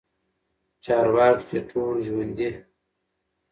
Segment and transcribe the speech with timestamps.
[0.83, 2.49] چارواکي چې ټول ژوندي